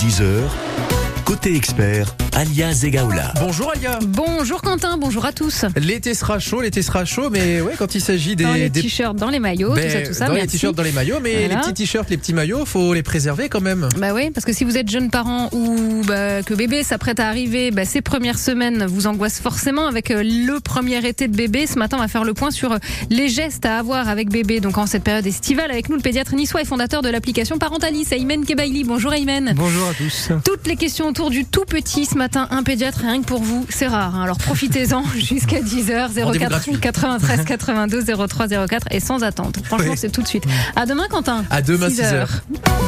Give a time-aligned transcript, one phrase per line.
[0.00, 0.48] 10h.
[1.26, 3.34] Côté expert, Alia Zegaoula.
[3.40, 3.98] Bonjour Alia.
[4.06, 5.64] Bonjour Quentin, bonjour à tous.
[5.76, 8.82] L'été sera chaud, l'été sera chaud, mais ouais, quand il s'agit des, Dans les des-
[8.82, 10.26] t-shirts, dans les maillots, ben, tout ça, tout ça.
[10.26, 10.52] dans les merci.
[10.56, 11.54] t-shirts, dans les maillots, mais Voilà.
[11.56, 13.88] les petits t-shirts, les petits maillots, faut les préserver quand même.
[13.98, 17.28] Bah oui, parce que si vous êtes jeune parent ou bah, que bébé s'apprête à
[17.28, 21.66] arriver, bah, ces premières semaines vous angoissent forcément avec euh, le premier été de bébé.
[21.66, 22.78] Ce matin, on va faire le point sur euh,
[23.10, 24.60] les gestes à avoir avec bébé.
[24.60, 28.06] Donc en cette période estivale, avec nous le pédiatre niçois et fondateur de l'application Parentalis,
[28.12, 28.84] Aymen Kebaili.
[28.84, 29.52] Bonjour Aymen.
[29.56, 30.28] Bonjour à tous.
[30.44, 33.64] Toutes les questions autour du tout petit ce matin, un pédiatre rien que pour vous,
[33.70, 34.14] c'est rare.
[34.14, 34.22] hein.
[34.24, 36.78] Alors profitez-en jusqu'à 10h, Rendez-vous 04 gratuit.
[36.78, 39.56] 93 92 03 04 et sans attente.
[39.64, 39.96] Franchement, Oui.
[39.96, 40.44] c'est tout de suite.
[40.76, 41.44] À demain Quentin.
[41.50, 42.42] À demain 6 6 heures.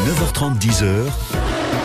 [0.07, 0.87] 9h30, 10h.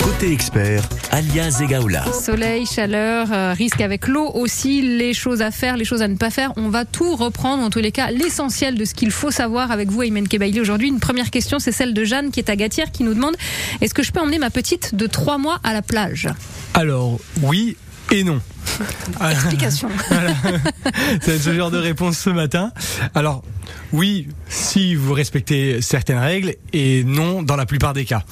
[0.08, 2.06] Côté expert, Alia Zegaoula.
[2.14, 6.16] Soleil, chaleur, euh, risque avec l'eau aussi, les choses à faire, les choses à ne
[6.16, 6.54] pas faire.
[6.56, 9.90] On va tout reprendre, en tous les cas, l'essentiel de ce qu'il faut savoir avec
[9.90, 10.62] vous, Aymen Kebaili.
[10.62, 13.36] Aujourd'hui, une première question, c'est celle de Jeanne qui est à Gatière qui nous demande
[13.82, 16.30] est-ce que je peux emmener ma petite de 3 mois à la plage?
[16.74, 17.76] Alors, oui
[18.10, 18.40] et non.
[19.30, 19.90] Explication.
[21.22, 22.72] C'est ce genre de réponse ce matin.
[23.14, 23.44] Alors,
[23.92, 28.24] oui, si vous respectez certaines règles et non dans la plupart des cas.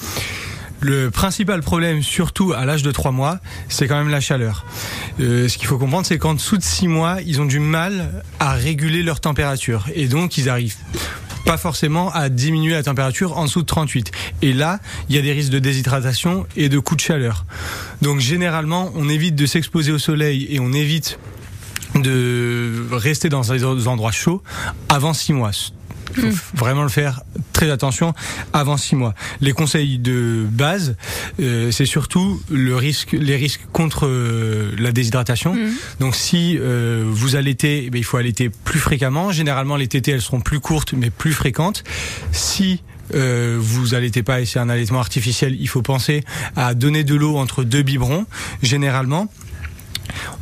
[0.88, 4.68] Le principal problème, surtout à l'âge de 3 mois, c'est quand même la chaleur.
[5.20, 8.24] Euh, ce qu'il faut comprendre, c'est qu'en dessous de 6 mois, ils ont du mal
[8.40, 9.88] à réguler leur température.
[9.96, 10.76] Et donc, ils arrivent
[11.44, 14.12] pas forcément à diminuer la température en dessous de 38.
[14.44, 17.48] Et là, il y a des risques de déshydratation et de coups de chaleur.
[18.04, 21.18] Donc généralement, on évite de s'exposer au soleil et on évite
[21.96, 24.44] de rester dans des endroits chauds
[24.90, 25.52] avant 6 mois.
[26.18, 27.22] Il faut vraiment le faire
[27.54, 28.14] très attention
[28.54, 29.14] avant 6 mois.
[29.42, 30.96] Les conseils de base,
[31.40, 35.56] euh, c'est surtout le risque, les risques contre euh, la déshydratation.
[35.56, 35.74] Mhm.
[36.00, 39.32] Donc si euh, vous allaitez, eh bien, il faut allaiter plus fréquemment.
[39.32, 41.84] Généralement, les tétées, elles seront plus courtes mais plus fréquentes.
[42.32, 42.82] Si
[43.14, 46.24] euh, vous allaitez pas et c'est un allaitement artificiel, il faut penser
[46.56, 48.26] à donner de l'eau entre deux biberons,
[48.64, 49.28] généralement.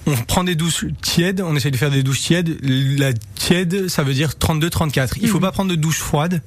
[0.07, 2.57] On prend des douches tièdes, on essaye de faire des douches tièdes.
[2.97, 5.11] La tiède, ça veut dire 32-34.
[5.21, 6.41] Il faut pas prendre de douche froide,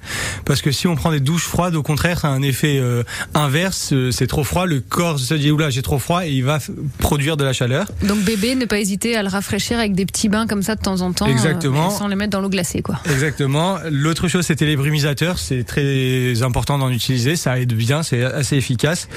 [0.45, 3.03] parce que si on prend des douches froides, au contraire, ça a un effet euh,
[3.35, 3.91] inverse.
[3.93, 6.59] Euh, C'est trop froid, le corps se dit oula, j'ai trop froid, et il va
[6.99, 7.87] produire de la chaleur.
[8.03, 10.83] Donc bébé, ne pas hésiter à le rafraîchir avec des petits bains comme ça de
[10.83, 11.27] temps en temps.
[11.27, 11.89] Exactement.
[11.89, 13.01] euh, sans les mettre dans l'eau glacée, quoi.
[13.11, 13.79] Exactement.
[13.91, 15.39] L'autre chose, c'était les brumisateurs.
[15.39, 17.37] C'est très important d'en utiliser.
[17.37, 18.03] Ça aide bien.
[18.03, 19.09] C'est assez efficace.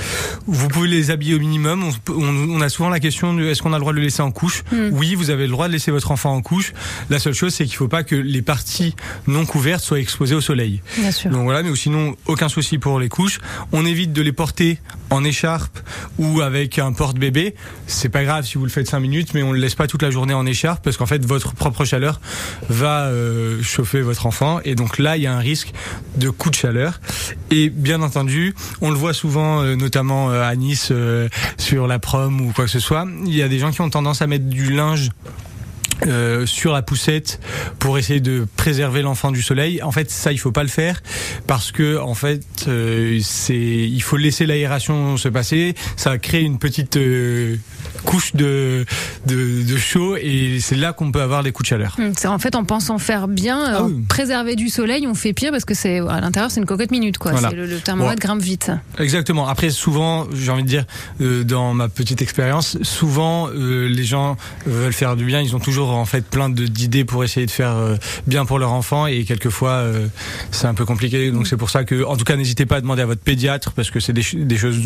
[0.47, 1.83] Vous pouvez les habiller au minimum.
[1.83, 4.03] On, on- on a souvent la question de est-ce qu'on a le droit de le
[4.03, 4.89] laisser en couche Hmm.
[4.91, 6.73] Oui, vous avez le droit de laisser votre enfant en couche.
[7.09, 8.95] La seule chose, c'est qu'il faut pas que les parties
[9.27, 10.81] non couvertes soient exposées au soleil.
[10.97, 11.31] Bien sûr.
[11.31, 13.39] Donc voilà, mais sinon aucun souci pour les couches.
[13.71, 14.79] On évite de les porter
[15.09, 15.79] en écharpe
[16.17, 17.55] ou avec un porte-bébé.
[17.87, 20.03] C'est pas grave si vous le faites 5 minutes, mais on le laisse pas toute
[20.03, 22.19] la journée en écharpe parce qu'en fait votre propre chaleur
[22.69, 25.73] va euh, chauffer votre enfant et donc là il y a un risque
[26.17, 26.99] de coup de chaleur.
[27.51, 31.97] Et bien entendu, on le voit souvent, euh, notamment euh, à Nice euh, sur la
[31.97, 33.07] prom ou quoi que ce soit.
[33.25, 35.09] Il y a des gens qui ont tendance à mettre du linge
[36.07, 37.39] euh, sur la poussette
[37.79, 39.81] pour essayer de préserver l'enfant du soleil.
[39.83, 41.01] En fait, ça, il faut pas le faire
[41.47, 45.75] parce que en fait, euh, c'est il faut laisser l'aération se passer.
[45.97, 47.55] Ça crée une petite euh,
[48.05, 48.85] couche de,
[49.27, 51.95] de de chaud et c'est là qu'on peut avoir des coups de chaleur.
[51.99, 54.03] Hum, en fait en pensant faire bien, Ah oui.
[54.07, 57.17] préserver du soleil, on fait pire parce que c'est à l'intérieur c'est une cocotte minute
[57.17, 57.31] quoi.
[57.31, 57.49] Voilà.
[57.49, 58.71] C'est le, le thermomètre grimpe vite.
[58.99, 59.47] Exactement.
[59.47, 60.85] Après, souvent, j'ai envie de dire,
[61.45, 65.41] dans ma petite expérience, souvent les gens veulent faire du bien.
[65.41, 67.95] Ils ont toujours en fait plein d'idées pour essayer de faire euh,
[68.27, 70.07] bien pour leur enfant, et quelquefois euh,
[70.51, 71.31] c'est un peu compliqué.
[71.31, 73.71] Donc c'est pour ça que, en tout cas, n'hésitez pas à demander à votre pédiatre
[73.73, 74.79] parce que c'est des, ch- des choses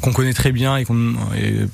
[0.00, 0.84] qu'on connaît très bien et,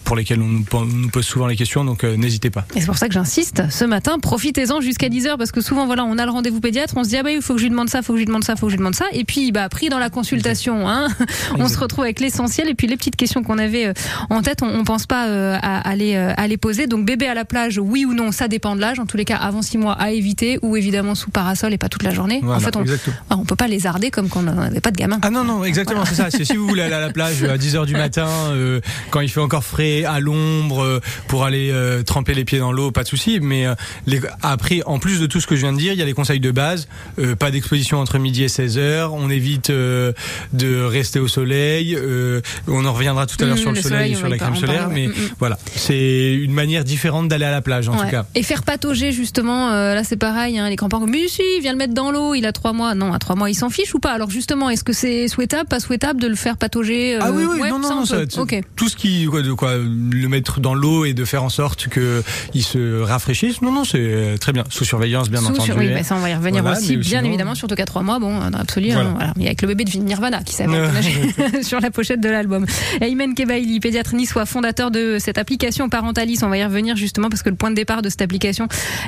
[0.05, 1.85] pour lesquelles on nous, po- nous pose souvent les questions.
[1.85, 2.67] Donc euh, n'hésitez pas.
[2.75, 6.05] Et c'est pour ça que j'insiste ce matin, profitez-en jusqu'à 10h parce que souvent voilà,
[6.05, 7.71] on a le rendez-vous pédiatre, on se dit ah bah il faut que je lui
[7.71, 8.95] demande ça, il faut que je lui demande ça, il faut que je lui demande
[8.95, 11.09] ça et puis bah pris dans la consultation hein,
[11.59, 13.93] on se retrouve avec l'essentiel et puis les petites questions qu'on avait
[14.29, 15.25] en tête, on, on pense pas
[15.57, 16.87] à, à les à les poser.
[16.87, 18.99] Donc bébé à la plage, oui ou non, ça dépend de l'âge.
[19.01, 21.89] En tous les cas, avant 6 mois à éviter ou évidemment sous parasol et pas
[21.89, 22.41] toute la journée.
[22.43, 23.17] Voilà, en fait, on exactement.
[23.31, 25.19] ah, peut pas les arder comme quand on n'avait pas de gamin.
[25.23, 26.31] Ah non, non, exactement, c'est ça.
[26.31, 29.41] Si vous voulez aller à la plage à 10h du matin, euh, quand il fait
[29.41, 33.09] encore frais, à l'ombre, euh, pour aller euh, tremper les pieds dans l'eau, pas de
[33.09, 33.41] souci.
[33.41, 33.75] Mais euh,
[34.07, 36.07] les, après, en plus de tout ce que je viens de dire, il y a
[36.07, 36.89] les conseils de base.
[37.19, 39.11] Euh, pas d'exposition entre midi et 16h.
[39.13, 40.13] On évite euh,
[40.53, 41.95] de rester au soleil.
[41.97, 44.37] euh, on en reviendra tout à l'heure Mmh, sur le, le soleil, et sur la
[44.39, 44.89] crème solaire.
[44.91, 45.13] Mais mmh.
[45.39, 48.05] voilà, c'est une manière différente d'aller à la plage, en Ouais.
[48.05, 48.27] tout cas.
[48.35, 51.79] Et faire patauger justement, euh, là c'est pareil, hein, les grands-parents, mais si, viens le
[51.79, 52.97] mettre dans l'eau, il a trois mois.
[52.97, 54.11] Non, à trois mois, il s'en fiche ou pas?
[54.11, 57.61] Alors justement, est-ce que c'est souhaitable, pas souhaitable de le faire patauger Ah oui, oui,
[57.61, 58.61] ouais, non, ça, non, on non, ça- Ok.
[58.75, 61.87] tout ce qui, quoi, de quoi, le mettre dans l'eau et de faire en sorte
[61.87, 63.63] que il se rafraîchisse.
[63.63, 64.65] Non, non, c'est euh, très bien.
[64.69, 65.71] Sous surveillance, bien Sous- entendu.
[65.79, 67.85] oui, bah, ça on va y revenir Voilà, aussi, mais bien sinon- évidemment, surtout qu'à
[67.87, 69.11] trois mois, bon, l'absolu, hein, Voilà.
[69.11, 69.33] voilà.
[69.37, 71.13] Mais avec le bébé de Nirvana qui nager
[71.63, 72.67] sur la pochette de l'album.
[73.01, 77.45] Ayman Kebaili, pédiatre niçois, fondateur de cette application Parentalis, on va y revenir justement parce
[77.45, 78.40] que le point de départ de cette application,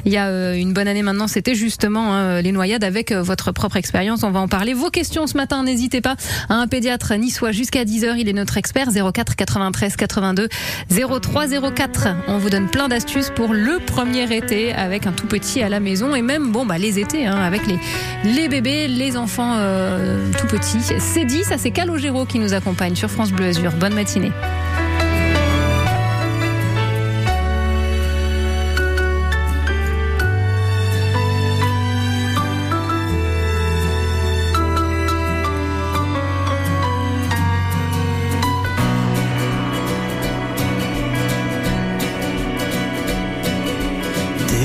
[0.04, 3.22] il y a euh, une bonne année maintenant, c'était justement hein, les noyades avec euh,
[3.22, 4.22] votre propre expérience.
[4.22, 4.74] On va en parler.
[4.74, 6.16] Vos questions ce matin, n'hésitez pas
[6.48, 10.48] à un pédiatre niçois jusqu'à 10h, il est notre expert 04 93 82
[10.90, 12.08] 03 04.
[12.28, 15.80] On vous donne plein d'astuces pour le premier été avec un tout petit à la
[15.80, 17.78] maison et même bon bah les étés hein, avec les
[18.24, 20.80] les bébés, les enfants euh, tout petits.
[20.98, 23.72] C'est dit, ça c'est Calogero qui nous accompagne sur France Bleu Azur.
[23.72, 24.32] Bonne matinée.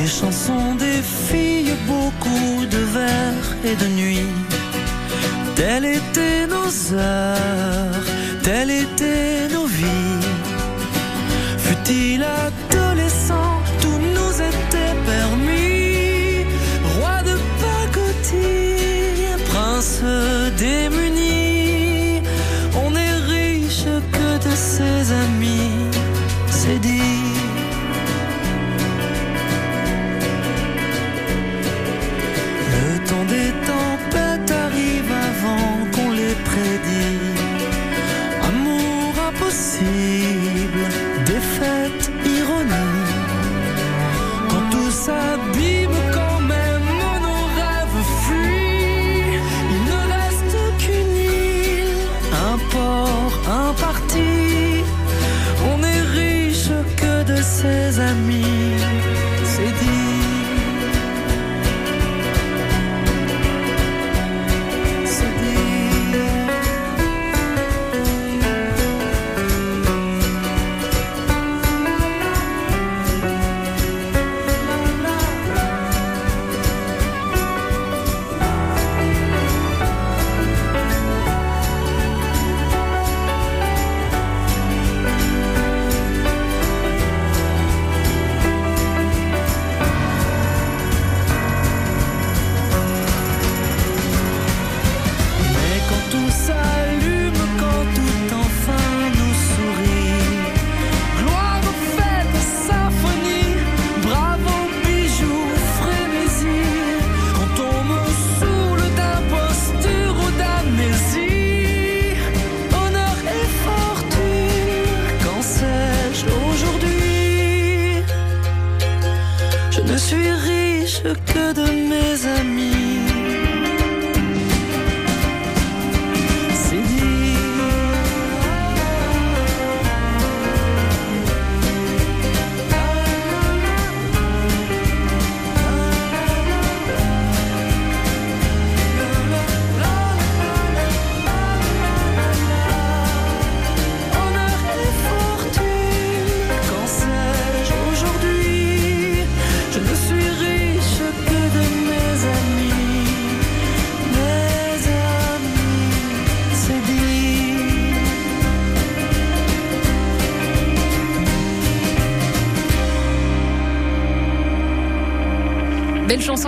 [0.08, 4.34] Des chansons, des filles, beaucoup de vers et de nuits.
[5.58, 8.06] Telles étaient nos heures,
[8.42, 10.26] telles étaient nos vies.
[11.58, 13.52] Fut-il adolescent,
[13.82, 16.46] tout nous était permis.
[16.96, 20.02] Roi de pacotille, prince
[20.58, 21.07] démuni.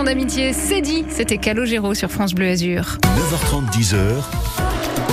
[0.04, 1.04] D'amitié, c'est dit.
[1.08, 2.98] C'était Calogero sur France Bleu Azur.
[3.02, 4.59] 9h30, 10h.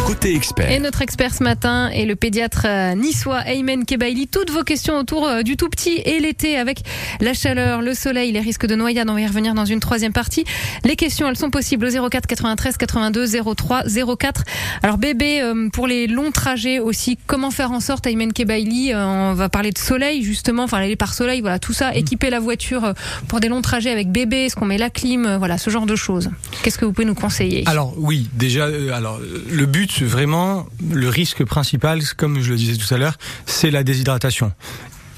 [0.07, 0.71] Côté expert.
[0.71, 4.29] Et notre expert ce matin est le pédiatre euh, niçois Aymen Kebaili.
[4.29, 6.83] Toutes vos questions autour euh, du tout petit et l'été avec
[7.19, 9.09] la chaleur, le soleil, les risques de noyade.
[9.09, 10.45] On va y revenir dans une troisième partie.
[10.85, 13.83] Les questions, elles sont possibles au 04 93 82 03
[14.17, 14.43] 04.
[14.81, 19.33] Alors bébé, euh, pour les longs trajets aussi, comment faire en sorte Aymen Kebaili On
[19.33, 21.93] va parler de soleil justement, enfin aller par soleil, voilà tout ça.
[21.93, 22.93] Équiper la voiture
[23.27, 25.97] pour des longs trajets avec bébé, est-ce qu'on met la clim, voilà ce genre de
[25.97, 26.29] choses.
[26.63, 27.63] Qu'est-ce que vous pouvez nous conseiller?
[27.65, 29.19] Alors oui, déjà, alors
[29.51, 33.83] le but vraiment, le risque principal, comme je le disais tout à l'heure, c'est la
[33.83, 34.51] déshydratation.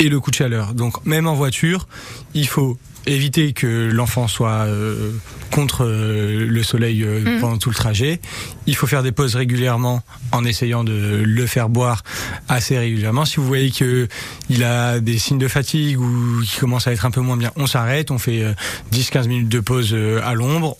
[0.02, 0.74] et le coup de chaleur.
[0.76, 1.86] Donc même en voiture,
[2.34, 5.12] il faut éviter que l'enfant soit euh,
[5.52, 7.42] contre euh, le soleil euh, Mhm.
[7.42, 8.22] pendant tout le trajet.
[8.66, 12.04] Il faut faire des pauses régulièrement en essayant de le faire boire
[12.48, 13.26] assez régulièrement.
[13.26, 14.08] Si vous voyez que
[14.50, 17.52] il a des signes de fatigue ou qu'il commence à être un peu moins bien,
[17.58, 18.54] on s'arrête, on fait euh,
[18.94, 19.94] 10-15 minutes de pause
[20.24, 20.78] à l'ombre.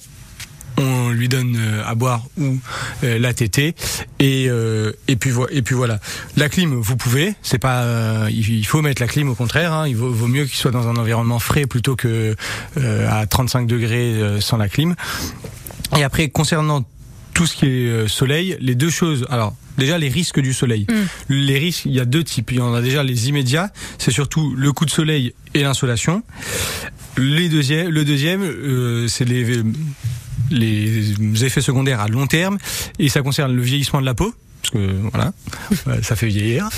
[0.80, 2.58] On lui donne euh, à boire ou
[3.04, 3.76] euh, la tétée
[4.20, 6.00] et euh, et puis et puis voilà.
[6.38, 7.36] La clim, vous pouvez.
[7.42, 7.86] C'est pas.
[8.30, 9.74] il faut mettre la clim au contraire.
[9.74, 9.88] hein.
[9.88, 12.36] Il vaut, vaut mieux qu'il soit dans un environnement frais plutôt que
[12.78, 14.96] à 35 degrés sans la clim.
[15.98, 16.86] Et après, concernant
[17.34, 19.26] tout ce qui est soleil, les deux choses.
[19.30, 20.86] Alors déjà les risques du soleil.
[20.90, 21.34] Mm.
[21.34, 22.52] Les risques, il y a deux types.
[22.52, 23.72] Il y en a déjà les immédiats.
[23.98, 26.24] C'est surtout le coup de soleil et l'insolation.
[27.20, 29.64] Le deuxième, euh, c'est les
[30.52, 32.58] les effets secondaires à long terme
[32.98, 35.34] et ça concerne le vieillissement de la peau parce que voilà,
[36.02, 36.70] ça fait vieillir.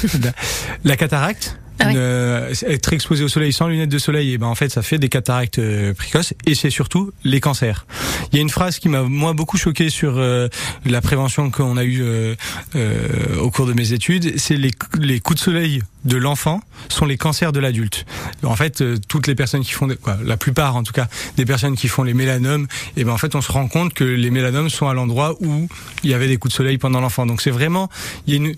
[0.83, 4.55] La cataracte, Ah euh, être exposé au soleil sans lunettes de soleil, et ben en
[4.55, 7.85] fait ça fait des cataractes euh, précoces et c'est surtout les cancers.
[8.31, 10.47] Il y a une phrase qui m'a moi beaucoup choqué sur euh,
[10.85, 12.35] la prévention qu'on a eue euh,
[12.75, 17.05] euh, au cours de mes études, c'est les, les coups de soleil de l'enfant sont
[17.05, 18.05] les cancers de l'adulte.
[18.43, 21.07] En fait, toutes les personnes qui font, des, quoi, la plupart en tout cas,
[21.37, 24.03] des personnes qui font les mélanomes, et ben en fait on se rend compte que
[24.03, 25.67] les mélanomes sont à l'endroit où
[26.03, 27.25] il y avait des coups de soleil pendant l'enfant.
[27.25, 27.89] Donc c'est vraiment,
[28.25, 28.55] il y a une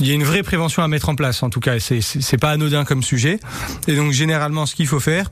[0.00, 2.38] il y a une vraie prévention à mettre en place, en tout cas, c'est c'est
[2.50, 3.38] pas anodin comme sujet.
[3.86, 5.30] Et donc généralement, ce qu'il faut faire,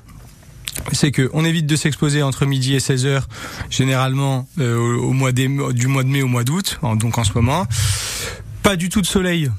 [0.93, 3.29] c'est que on évite de s'exposer entre midi et 16 heures,
[3.71, 7.33] généralement euh, au, mois des- du mois de mai au mois d'août, donc en ce
[7.35, 7.67] moment.
[8.63, 9.51] Pas du tout de soleil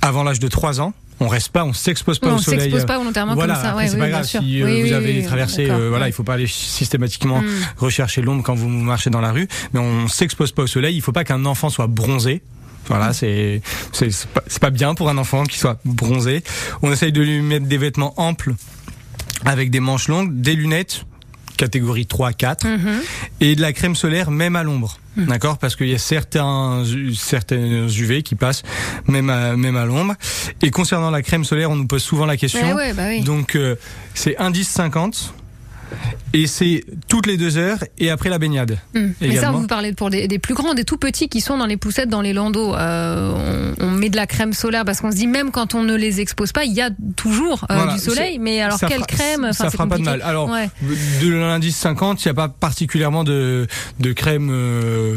[0.00, 0.94] avant l'âge de 3 ans.
[1.20, 2.60] On reste pas, on s'expose pas on au soleil.
[2.62, 3.76] s'expose pas volontairement voilà, comme ça.
[3.76, 6.12] Ouais, c'est oui, pas grave si euh, Oui, vous oui, avez traversé, euh, voilà, il
[6.12, 7.46] faut pas aller systématiquement Mm.
[7.76, 10.96] rechercher l'ombre quand vous marchez dans la rue, mais on s'expose pas au soleil.
[10.96, 12.42] Il faut pas qu'un enfant soit bronzé.
[12.88, 13.62] Voilà, c'est
[13.92, 16.42] c'est pas, c'est pas bien pour un enfant qui soit bronzé.
[16.82, 18.54] On essaye de lui mettre des vêtements amples
[19.44, 21.04] avec des manches longues, des lunettes
[21.56, 23.00] catégorie 3 4 Mhm.
[23.40, 24.98] et de la crème solaire même à l'ombre.
[25.16, 25.58] D'accord?
[25.58, 26.82] Parce qu'il y a certains
[27.14, 28.64] certains UV qui passent
[29.06, 30.14] même à même à l'ombre
[30.62, 32.66] et concernant la crème solaire, on nous pose souvent la question.
[32.66, 33.20] Ouais, ouais, bah oui.
[33.20, 33.76] Donc euh,
[34.14, 35.32] c'est indice 50
[36.32, 38.78] et c'est toutes les deux heures et après la baignade.
[38.94, 39.08] Hmm.
[39.20, 41.66] Mais ça, vous parlez pour des, des plus grands, des tout petits qui sont dans
[41.66, 42.74] les poussettes, dans les landaux.
[42.74, 45.82] Euh, on, on met de la crème solaire parce qu'on se dit même quand on
[45.82, 48.38] ne les expose pas, il y a toujours euh, Voilà, du soleil.
[48.38, 49.52] Mais alors quelle fera- crème?
[49.52, 50.22] Ça fera pas de mal.
[50.22, 50.68] Alors Ouais.
[51.22, 53.66] de l'indice 50, il n'y a pas particulièrement de
[54.00, 54.48] de crème.
[54.52, 55.16] euh,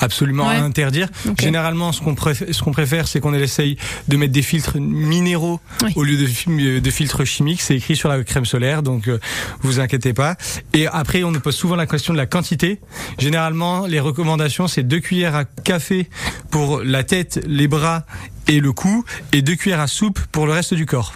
[0.00, 0.56] absolument Ouais.
[0.56, 1.08] à interdire.
[1.38, 3.76] Généralement, ce qu'on préfère, ce qu'on préfère, c'est qu'on essaye
[4.08, 5.92] de mettre des filtres minéraux Oui.
[5.96, 7.62] au lieu de filtres chimiques.
[7.62, 9.18] C'est écrit sur la crème solaire, donc euh,
[9.60, 10.36] vous inquiétez pas.
[10.72, 12.80] Et après, on nous pose souvent la question de la quantité.
[13.18, 16.08] Généralement, les recommandations, c'est deux cuillères à café
[16.50, 18.04] pour la tête, les bras
[18.48, 21.14] et le cou, et deux cuillères à soupe pour le reste du corps.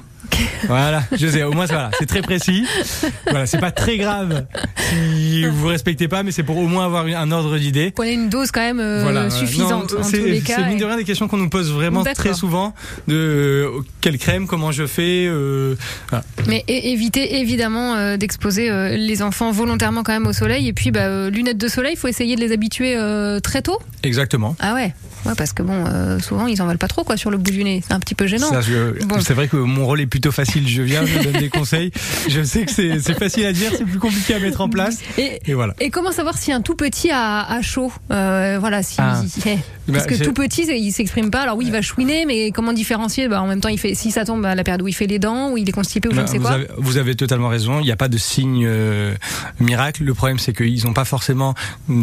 [0.66, 2.66] Voilà, je sais, au moins voilà, c'est très précis.
[3.30, 4.46] Voilà, c'est pas très grave
[4.90, 7.92] si vous respectez pas, mais c'est pour au moins avoir un ordre d'idée.
[7.94, 10.56] Prenez une dose quand même euh, Voilà, suffisante non, en c'est- tous les cas.
[10.58, 12.74] C'est mine de rien des questions qu'on nous pose vraiment très souvent
[13.08, 13.68] de euh,
[14.00, 15.26] quelle crème, comment je fais.
[15.28, 15.74] euh,
[16.10, 16.24] voilà.
[16.48, 20.68] Mais é- évitez évidemment d'exposer les enfants volontairement quand même au soleil.
[20.68, 22.96] Et puis bah, lunettes de soleil, il faut essayer de les habituer
[23.42, 23.78] très tôt.
[24.02, 24.56] Exactement.
[24.60, 24.92] Ah ouais.
[25.26, 27.50] Ouais, parce que bon, euh, souvent ils en veulent pas trop quoi sur le bout
[27.50, 27.82] du nez.
[27.86, 28.50] C'est un petit peu gênant.
[29.06, 29.20] Bon.
[29.20, 30.68] C'est vrai que mon rôle est plutôt facile.
[30.68, 31.90] Je viens, je donne des conseils.
[32.28, 34.98] Je sais que c'est facile à dire, c'est plus compliqué à mettre en place.
[35.18, 35.74] Et, Et voilà.
[35.80, 37.92] et comment savoir si un tout petit a, a chaud?
[38.10, 38.96] Euh, Voilà, si.
[38.98, 39.22] Ah.
[39.46, 39.56] eh.
[39.86, 41.42] Parce Bah, que c'est- tout petit, il s'exprime pas.
[41.42, 43.28] Alors oui, il va chouiner, mais comment différencier?
[43.28, 43.94] Bah, En même temps, il fait.
[43.94, 46.08] Si ça tombe à la période où il fait les dents, où il est constipé,
[46.08, 46.52] ou je Bah, ne sais vous, quoi.
[46.52, 47.80] avez, vous avez totalement raison.
[47.80, 49.14] Il n'y a pas de signe euh,
[49.60, 50.02] miracle.
[50.04, 51.54] Le problème, c'est qu'ils n'ont pas forcément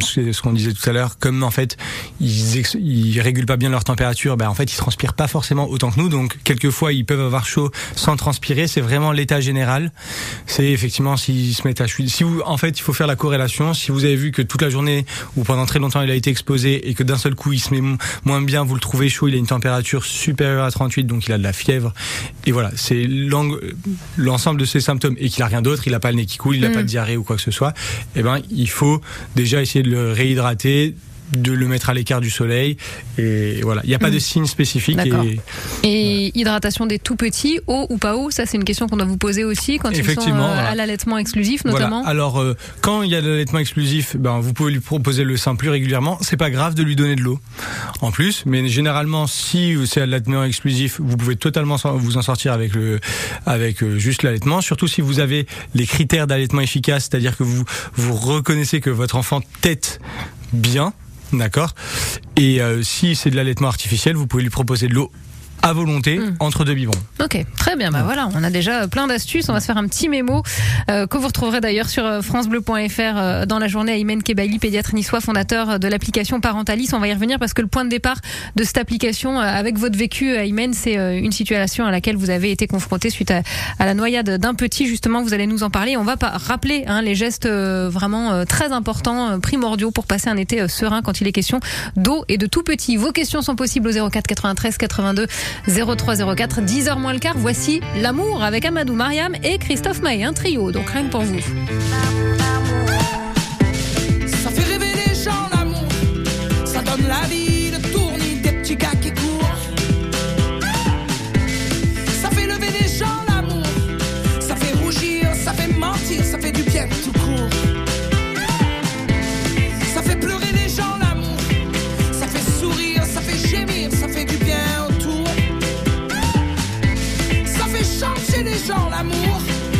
[0.01, 1.17] ce ce qu'on disait tout à l'heure.
[1.19, 1.77] Comme en fait,
[2.19, 4.37] ils, ils régulent pas bien leur température.
[4.37, 6.09] Ben en fait, ils transpirent pas forcément autant que nous.
[6.09, 8.67] Donc, quelquefois, ils peuvent avoir chaud sans transpirer.
[8.67, 9.91] C'est vraiment l'état général.
[10.47, 12.09] C'est effectivement s'ils se mettent à chouiner.
[12.09, 13.73] Si vous, en fait, il faut faire la corrélation.
[13.73, 16.29] Si vous avez vu que toute la journée ou pendant très longtemps, il a été
[16.29, 19.09] exposé et que d'un seul coup, il se met mo- moins bien, vous le trouvez
[19.09, 21.93] chaud, il a une température supérieure à 38, donc il a de la fièvre.
[22.45, 23.05] Et voilà, c'est
[24.17, 26.37] l'ensemble de ces symptômes et qu'il a rien d'autre, il a pas le nez qui
[26.37, 26.73] coule, il a Mm.
[26.73, 27.73] pas de diarrhée ou quoi que ce soit.
[28.15, 29.01] Eh ben, il faut
[29.35, 30.95] déjà essayer de le réhydrater
[31.31, 32.77] de le mettre à l'écart du soleil
[33.17, 34.13] et voilà il n'y a pas Mm.
[34.15, 34.99] de signe spécifique
[35.83, 39.05] et hydratation des tout petits, eau ou pas eau, ça c'est une question qu'on doit
[39.05, 40.69] vous poser aussi quand ils sont euh, voilà.
[40.69, 41.79] à l'allaitement exclusif Voilà.
[41.79, 42.05] notamment.
[42.05, 45.37] Alors, euh, quand il y a de l'allaitement exclusif, ben, vous pouvez lui proposer le
[45.37, 46.17] sein plus régulièrement.
[46.21, 47.39] C'est pas grave de lui donner de l'eau
[48.01, 52.73] en plus, mais généralement, si c'est l'allaitement exclusif, vous pouvez totalement vous en sortir avec
[52.73, 52.99] le,
[53.45, 54.61] avec euh, juste l'allaitement.
[54.61, 57.63] Surtout si vous avez les critères d'allaitement efficace, c'est-à-dire que vous
[57.95, 59.99] vous reconnaissez que votre enfant tète
[60.53, 60.93] bien.
[61.33, 61.73] D'accord.
[62.35, 65.11] Et euh, si c'est de l'allaitement artificiel, vous pouvez lui proposer de l'eau
[65.61, 66.35] à volonté Mm.
[66.39, 66.97] entre deux biberons.
[67.23, 67.91] Ok, très bien.
[67.91, 69.47] Bah voilà, on a déjà plein d'astuces.
[69.49, 70.43] On va se faire un petit mémo
[70.89, 73.93] euh, que vous retrouverez d'ailleurs sur euh, francebleu.fr euh, dans la journée.
[73.99, 76.89] Aymen Kebaili, pédiatre niçois, fondateur euh, de l'application Parentalis.
[76.93, 78.17] On va y revenir parce que le point de départ
[78.55, 82.29] de cette application, euh, avec votre vécu, Aymen, c'est euh, une situation à laquelle vous
[82.29, 83.41] avez été confronté suite à,
[83.79, 84.87] à la noyade d'un petit.
[84.87, 85.97] Justement, vous allez nous en parler.
[85.97, 90.05] On va pas rappeler hein, les gestes euh, vraiment euh, très importants, euh, primordiaux pour
[90.05, 91.59] passer un été euh, serein quand il est question
[91.95, 92.97] d'eau et de tout petit.
[92.97, 95.27] Vos questions sont possibles au 04 93 82
[95.67, 97.37] 03 04 10h moins le quart.
[97.37, 100.71] Voici l'amour avec Amadou Mariam et Christophe Maé, un trio.
[100.71, 101.39] Donc rien pour vous.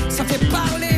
[0.10, 0.91] Ça fait parler,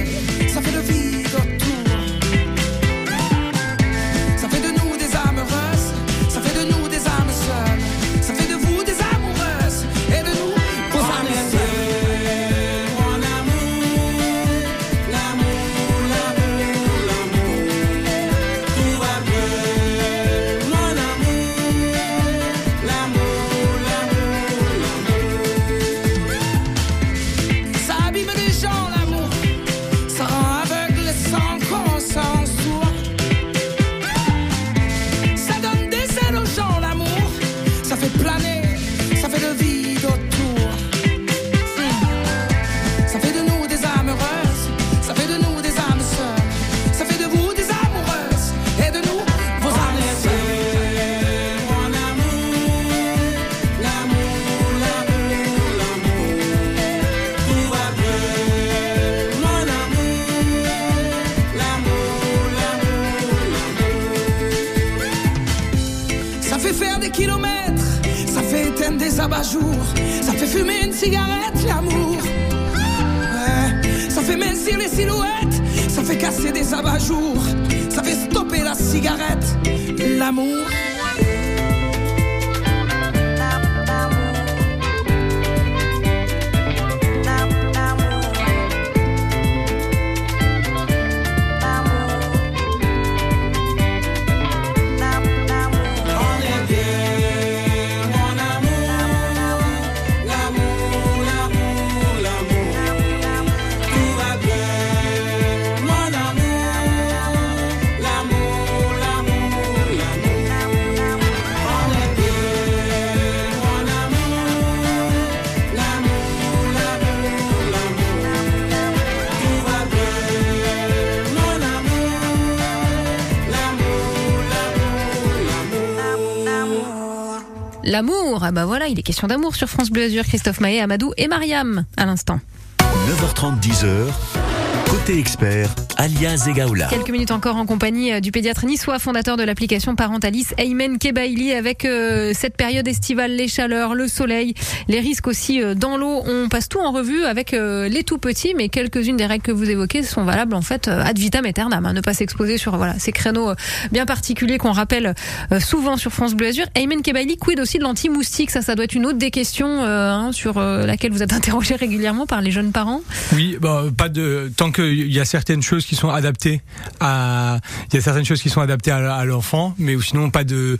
[127.83, 128.43] l'amour.
[128.43, 130.23] Ah bah voilà, il est question d'amour sur France Bleu Azur.
[130.23, 132.39] Christophe Maé, Amadou et Mariam à l'instant.
[132.79, 134.52] 9h30, 10h.
[134.93, 136.85] Côté expert, alias Egaola.
[136.87, 141.51] Quelques minutes encore en compagnie euh, du pédiatre niçois, fondateur de l'application Parentalis, Aymen Kebaili,
[141.51, 144.53] avec euh, cette période estivale, les chaleurs, le soleil,
[144.87, 146.21] les risques aussi euh, dans l'eau.
[146.27, 149.51] On passe tout en revue avec euh, les tout petits, mais quelques-unes des règles que
[149.51, 151.83] vous évoquez sont valables en fait ad vitam aeternam.
[151.87, 151.93] hein.
[151.93, 153.55] ne pas s'exposer sur voilà ces créneaux euh,
[153.91, 155.15] bien particuliers qu'on rappelle
[155.51, 156.65] euh, souvent sur France Bleu Azur.
[156.75, 158.51] Aymen Kebaili, quid aussi de l'anti-moustique?
[158.51, 161.33] Ça, ça doit être une autre des questions euh, hein, sur euh, laquelle vous êtes
[161.41, 163.01] interrogé régulièrement par les jeunes parents.
[163.33, 166.61] Oui, bah, pas de tant qu'il y a certaines choses qui sont adaptées
[166.99, 167.59] à,
[167.91, 170.77] il y a certaines choses qui sont adaptées à, à l'enfant, mais sinon pas de,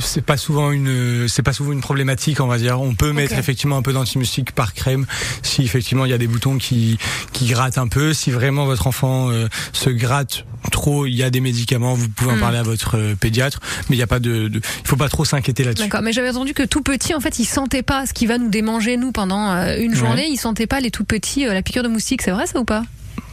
[0.00, 2.80] c'est pas souvent une, c'est pas souvent une problématique, on va dire.
[2.80, 5.06] On peut mettre effectivement un peu d'antimustique par crème
[5.42, 6.98] si effectivement il y a des boutons qui
[7.32, 8.12] qui grattent un peu.
[8.14, 11.94] Si vraiment votre enfant euh, se gratte trop, il y a des médicaments.
[11.94, 12.40] Vous pouvez en Mm.
[12.40, 15.08] parler à votre euh, pédiatre, mais il y a pas de, de il faut pas
[15.08, 15.84] trop s'inquiéter là-dessus.
[15.84, 18.38] D'accord, mais j'avais entendu que tout petit, en fait, il sentait pas ce qui va
[18.38, 19.96] nous démanger nous pendant euh, une Ouais.
[19.98, 20.26] journée.
[20.30, 22.22] Il sentait pas les tout petits, euh, la piqûre de moustique.
[22.22, 22.82] C'est vrai ça ou pas?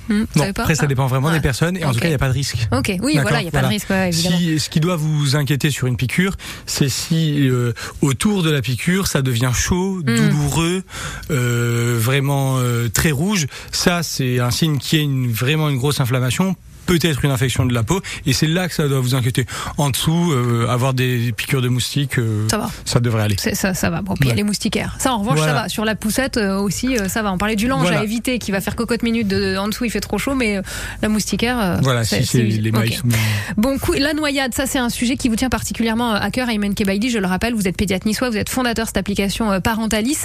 [0.09, 0.87] Hmm, Non, pas après ça Ah.
[0.87, 2.67] dépend vraiment des personnes et en tout cas il n'y a pas de risque.
[2.71, 3.67] Ok, oui, voilà, il y a pas voilà.
[3.67, 4.37] de risque, ouais, évidemment.
[4.37, 6.35] Si, ce qui doit vous inquiéter sur une piqûre,
[6.65, 10.15] c'est si euh, autour de la piqûre ça devient chaud, Hmm.
[10.15, 10.83] douloureux,
[11.29, 13.47] euh, vraiment euh, très rouge.
[13.71, 16.55] Ça, c'est un signe a une, vraiment une grosse inflammation.
[16.85, 19.45] Peut-être une infection de la peau, et c'est là que ça doit vous inquiéter.
[19.77, 22.69] En dessous, euh, avoir des piqûres de moustiques, euh, Ça va.
[22.85, 23.35] ça devrait aller.
[23.37, 24.01] Ça, ça va.
[24.01, 24.35] Bon, puis Ouais.
[24.35, 24.95] les moustiquaires.
[24.99, 25.53] Ça, en revanche, Voilà.
[25.53, 25.69] ça va.
[25.69, 27.31] Sur la poussette euh, aussi, euh, ça va.
[27.31, 27.99] On parlait du linge Voilà.
[27.99, 30.57] à éviter qui va faire cocotte minute de, en dessous, il fait trop chaud, mais
[30.57, 30.61] euh,
[31.01, 31.59] la moustiquaire.
[31.59, 32.93] euh, Voilà, si c'est les mailles Ok.
[33.11, 33.17] sont-
[33.57, 36.73] Bon, coup, la noyade, ça c'est un sujet qui vous tient particulièrement à cœur, Ayman
[36.73, 37.09] Kebaidi.
[37.09, 40.17] Je le rappelle, vous êtes pédiatre niçois, vous êtes fondateur de cette application euh, Parentalis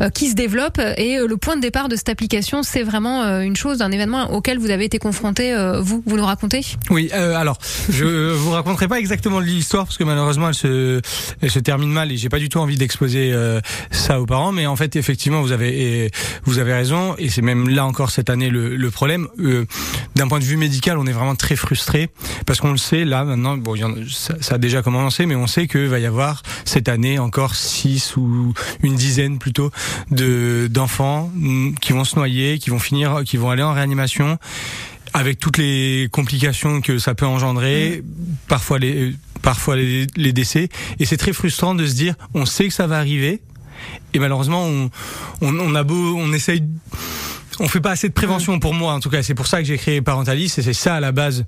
[0.00, 0.80] euh, qui se développe.
[0.96, 3.90] Et euh, le point de départ de cette application, c'est vraiment euh, une chose, un
[3.90, 6.60] événement auquel vous avez été confronté, euh, vous, vous nous racontez?
[6.90, 7.58] Oui, euh, alors
[7.90, 11.00] je vous raconterai pas exactement l'histoire parce que malheureusement elle se,
[11.42, 14.52] elle se termine mal et j'ai pas du tout envie d'exposer euh, ça aux parents.
[14.52, 16.10] Mais en fait, effectivement, vous avez et
[16.44, 19.26] vous avez raison et c'est même là encore cette année le, le problème.
[19.40, 19.66] Euh,
[20.14, 22.10] D'un point de vue médical, on est vraiment très frustré
[22.46, 23.56] parce qu'on le sait là maintenant.
[23.56, 26.42] Bon, y en ça, ça a déjà commencé, mais on sait que va y avoir
[26.64, 29.72] cette année encore six ou une dizaine plutôt
[30.12, 34.38] de d'enfants mm, qui vont se noyer, qui vont finir, qui vont aller en réanimation
[35.14, 38.02] avec toutes les complications que ça peut engendrer,
[38.48, 40.68] parfois les parfois les, les décès.
[40.98, 43.40] Et c'est très frustrant de se dire on sait que ça va arriver
[44.12, 44.90] et malheureusement on
[45.40, 46.64] on, on a beau on essaye
[47.60, 49.22] on fait pas assez de prévention pour moi en tout cas.
[49.22, 51.44] C'est pour ça que j'ai créé Parentalis et c'est ça à la base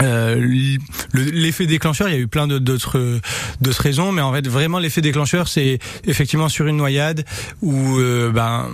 [0.00, 3.20] euh, le- l'effet déclencheur, il y a eu plein d'autres
[3.60, 7.24] d'autres raisons, mais en fait vraiment l'effet déclencheur, c'est effectivement sur une noyade
[7.60, 8.68] où euh, ben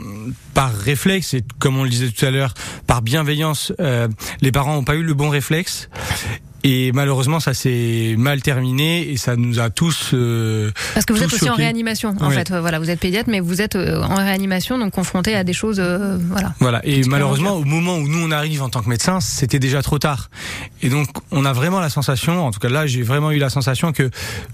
[0.55, 2.55] par réflexe et comme on le disait tout à l'heure,
[2.87, 4.09] par bienveillance, euh,
[4.41, 5.89] les parents n'ont pas eu le bon réflexe.
[6.65, 10.11] Et malheureusement, ça s'est mal terminé et ça nous a tous.
[10.13, 12.35] euh, Parce que vous êtes aussi en réanimation, en Oui.
[12.35, 12.51] fait.
[12.51, 15.53] Euh, Voilà, vous êtes pédiatre, mais vous êtes euh, en réanimation, donc confronté à des
[15.53, 16.55] choses, euh, voilà.
[16.59, 16.81] Voilà.
[16.85, 19.99] Et malheureusement, au moment où nous on arrive en tant que médecin, c'était déjà trop
[20.01, 20.31] tard.
[20.83, 23.51] Et donc, on a vraiment la sensation, en tout cas là, j'ai vraiment eu la
[23.51, 24.11] sensation que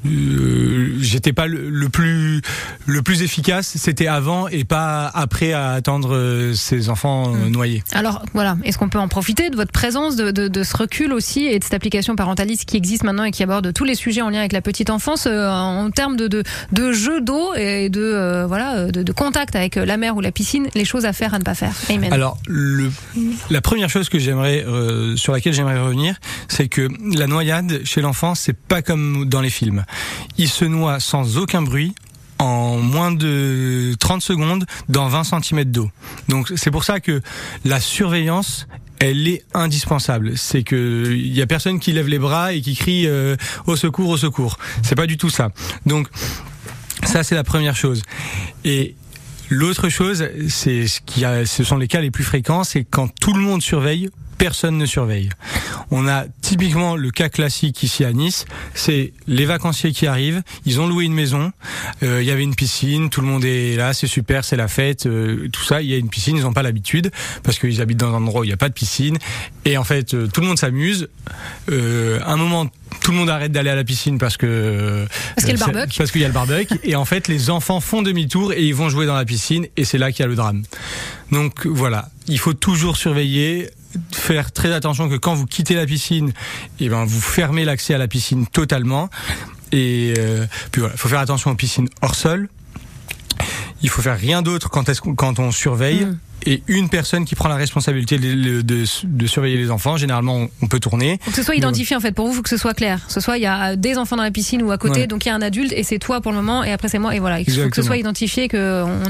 [0.07, 2.43] euh, j'étais pas le, le plus
[2.87, 3.73] le plus efficace.
[3.77, 7.49] C'était avant et pas après à attendre ces enfants Mm.
[7.49, 7.83] noyés.
[7.93, 11.13] Alors voilà, est-ce qu'on peut en profiter de votre présence, de, de, de ce recul
[11.13, 14.23] aussi et de cette application Parentalis qui existe maintenant et qui aborde tous les sujets
[14.23, 18.01] en lien avec la petite enfance euh, en termes de, de, jeu d'eau et de
[18.03, 21.45] euh, de, contact avec la mer ou la piscine, les choses à faire à ne
[21.45, 21.73] pas faire.
[21.89, 22.13] Amen.
[22.13, 22.39] Alors,
[23.51, 26.17] la première chose que j'aimerais, euh, sur laquelle j'aimerais revenir,
[26.49, 29.85] c'est que la noyade chez l'enfant, c'est pas comme dans les films.
[30.39, 31.95] Il se noie sans aucun bruit
[32.39, 35.91] en moins de 30 secondes dans 20 cm d'eau.
[36.29, 37.21] Donc c'est pour ça que
[37.65, 38.67] la surveillance
[39.11, 40.37] elle est indispensable.
[40.37, 43.37] C'est que il y a personne qui lève les bras et qui crie euh,
[43.67, 44.59] au secours, au secours.
[44.83, 45.51] C'est pas du tout ça.
[45.87, 46.09] Donc
[47.05, 48.03] ça c'est la première chose.
[48.65, 48.95] Et
[49.51, 53.35] L'autre chose, c'est ce qui ce sont les cas les plus fréquents, c'est quand tout
[53.35, 54.09] le monde surveille,
[54.45, 55.31] personne ne surveille.
[55.91, 60.83] On a typiquement le cas classique ici à Nice, c'est les vacanciers qui arrivent, ils
[60.83, 61.51] ont loué une maison,
[62.03, 64.69] euh, il y avait une piscine, tout le monde est là, c'est super, c'est la
[64.69, 67.11] fête, euh, tout ça, il y a une piscine, ils n'ont pas l'habitude
[67.43, 69.17] parce qu'ils habitent dans un endroit où il n'y a pas de piscine.
[69.65, 71.09] Et en fait euh, tout le monde s'amuse.
[71.71, 72.69] Un moment
[73.01, 75.73] tout le monde arrête d'aller à la piscine parce que Parce qu'il y a le
[75.73, 75.99] barbecue.
[75.99, 76.79] parce qu'il y a le barbecue.
[76.85, 79.67] Et en fait les enfants font demi-tour et ils vont jouer dans la piscine.
[79.77, 80.63] Et c'est là qu'il y a le drame.
[81.33, 83.71] Donc voilà, il faut toujours surveiller
[84.13, 86.33] faire très attention que quand vous quittez la piscine,
[86.81, 89.11] et ben vous fermez l'accès à la piscine totalement
[89.73, 92.49] et euh, puis voilà, il faut faire attention aux piscines hors sol.
[93.83, 94.85] Il faut faire rien d'autre quand,
[95.17, 96.07] quand on surveille.
[96.07, 96.19] Mm.
[96.47, 99.97] Et une personne qui prend la responsabilité de, de- de surveiller les enfants.
[99.97, 101.19] Généralement, on, peut tourner.
[101.23, 102.13] Faut que ce soit identifié en fait.
[102.13, 103.01] Pour vous, faut que ce soit clair.
[103.07, 105.07] Que ce soit il y a des enfants dans la piscine ou à côté, Ouais.
[105.07, 106.99] donc il y a un adulte et c'est toi pour le moment et après c'est
[106.99, 107.41] moi et voilà.
[107.41, 108.57] Il faut que ce soit identifié, qu'on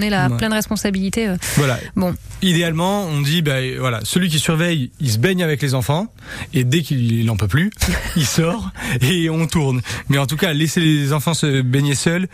[0.00, 0.36] ait la Ouais.
[0.36, 1.28] pleine responsabilité.
[1.28, 1.36] euh.
[1.56, 1.78] Voilà.
[1.96, 6.08] Bon, Idéalement, on dit, ben voilà, celui qui surveille, il se baigne avec les enfants,
[6.52, 7.70] et dès qu'il n'en peut plus,
[8.16, 8.70] il sort
[9.00, 9.80] et on tourne.
[10.10, 12.28] Mais en tout cas, laisser les enfants se baigner seuls,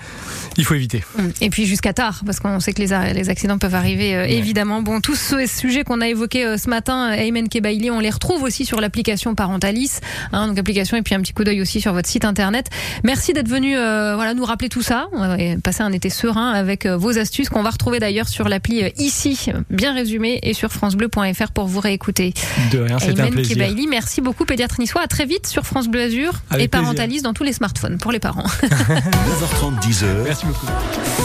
[0.56, 1.04] il faut éviter.
[1.40, 4.82] Et puis jusqu'à tard, parce qu'on sait que les accidents peuvent arriver euh, évidemment.
[4.82, 8.42] Bon, tous ces sujets qu'on a évoqués euh, ce matin, Ayman Kebaili, on les retrouve
[8.42, 10.00] aussi sur l'application Parentalis,
[10.32, 12.66] hein, donc application et puis un petit coup d'œil aussi sur votre site internet.
[13.04, 16.86] Merci d'être venu euh, voilà, nous rappeler tout ça, va passer un été serein avec
[16.86, 20.72] euh, vos astuces qu'on va retrouver d'ailleurs sur l'appli euh, ici, bien résumé, et sur
[20.72, 22.34] francebleu.fr pour vous réécouter.
[22.72, 23.56] De rien, c'était un Ayman plaisir.
[23.56, 26.70] Kebaili, merci beaucoup pédiatre niçois, à très vite sur France Bleu Azur Avec et plaisir.
[26.70, 28.46] Parentalis dans tous les smartphones pour les parents.
[28.62, 30.66] 9h30, 10h, Merci beaucoup.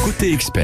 [0.03, 0.63] côté expert.